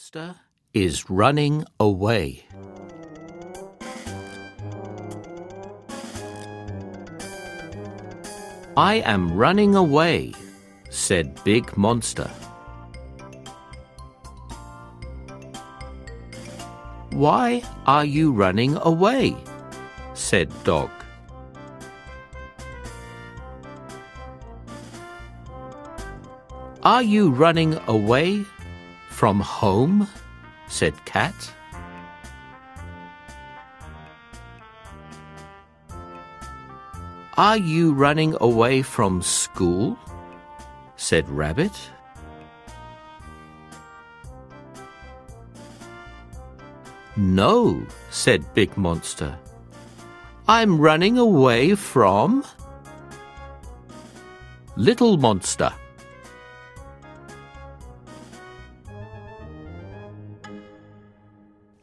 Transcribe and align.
monster 0.00 0.34
is 0.72 1.10
running 1.10 1.62
away. 1.78 2.42
I 8.78 9.02
am 9.04 9.36
running 9.36 9.74
away, 9.74 10.32
said 10.88 11.44
Big 11.44 11.76
Monster. 11.76 12.30
Why 17.10 17.62
are 17.86 18.06
you 18.06 18.32
running 18.32 18.78
away? 18.78 19.36
said 20.14 20.48
Dog. 20.64 20.90
Are 26.82 27.02
you 27.02 27.28
running 27.28 27.74
away 27.86 28.46
from 29.10 29.40
home? 29.40 30.08
said 30.68 30.94
Cat. 31.04 31.34
Are 37.36 37.56
you 37.56 37.92
running 37.92 38.36
away 38.40 38.82
from 38.82 39.20
school? 39.20 39.98
said 40.96 41.28
Rabbit. 41.28 41.72
No, 47.16 47.82
said 48.10 48.54
Big 48.54 48.76
Monster. 48.76 49.38
I'm 50.48 50.80
running 50.80 51.18
away 51.18 51.74
from 51.74 52.44
Little 54.76 55.16
Monster. 55.16 55.72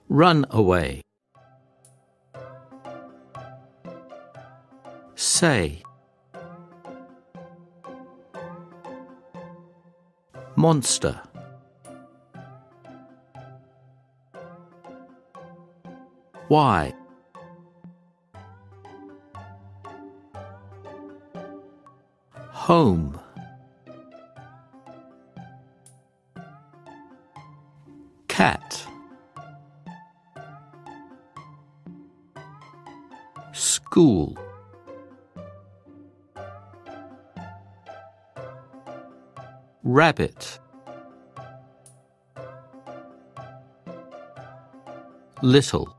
Run 0.09 0.45
away. 0.52 1.02
Say. 5.16 5.83
Monster. 10.55 11.22
Why? 16.47 16.94
Home. 22.52 23.19
Cat. 28.30 28.86
School. 33.58 34.38
Rabbit. 39.83 40.59
Little. 45.41 45.95